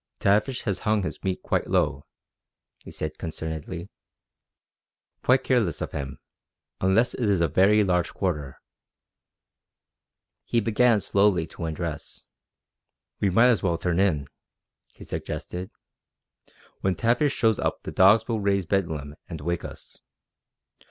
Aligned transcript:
"Tavish 0.19 0.63
has 0.63 0.79
hung 0.79 1.03
his 1.03 1.23
meat 1.23 1.41
low," 1.67 2.05
he 2.79 2.89
said 2.89 3.19
concernedly. 3.19 3.87
"Quite 5.23 5.43
careless 5.43 5.79
of 5.79 5.91
him, 5.91 6.17
unless 6.79 7.13
it 7.13 7.29
is 7.29 7.39
a 7.39 7.47
very 7.47 7.83
large 7.83 8.11
quarter." 8.11 8.59
He 10.43 10.59
began 10.59 11.01
slowly 11.01 11.45
to 11.45 11.65
undress. 11.65 12.25
"We 13.19 13.29
might 13.29 13.49
as 13.49 13.61
well 13.61 13.77
turn 13.77 13.99
in," 13.99 14.25
he 14.91 15.03
suggested. 15.03 15.69
"When 16.79 16.95
Tavish 16.95 17.35
shows 17.35 17.59
up 17.59 17.83
the 17.83 17.91
dogs 17.91 18.27
will 18.27 18.39
raise 18.41 18.65
bedlam 18.65 19.15
and 19.29 19.39
wake 19.41 19.63
us. 19.63 19.99